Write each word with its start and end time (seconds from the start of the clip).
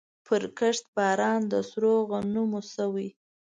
پرکښت 0.27 0.83
باران 0.95 1.41
د 1.51 1.53
سرو 1.69 1.95
غنمو 2.09 2.61
شوی 2.73 3.09